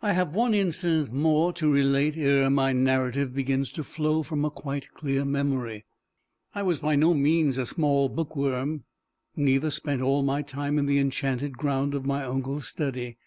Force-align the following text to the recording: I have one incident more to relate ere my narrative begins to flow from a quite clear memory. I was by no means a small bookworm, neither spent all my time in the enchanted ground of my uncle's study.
I 0.00 0.12
have 0.12 0.32
one 0.32 0.54
incident 0.54 1.12
more 1.12 1.52
to 1.54 1.68
relate 1.68 2.16
ere 2.16 2.48
my 2.50 2.72
narrative 2.72 3.34
begins 3.34 3.72
to 3.72 3.82
flow 3.82 4.22
from 4.22 4.44
a 4.44 4.48
quite 4.50 4.92
clear 4.94 5.24
memory. 5.24 5.86
I 6.54 6.62
was 6.62 6.78
by 6.78 6.94
no 6.94 7.14
means 7.14 7.58
a 7.58 7.66
small 7.66 8.08
bookworm, 8.08 8.84
neither 9.34 9.72
spent 9.72 10.02
all 10.02 10.22
my 10.22 10.42
time 10.42 10.78
in 10.78 10.86
the 10.86 11.00
enchanted 11.00 11.58
ground 11.58 11.94
of 11.94 12.06
my 12.06 12.22
uncle's 12.22 12.68
study. 12.68 13.18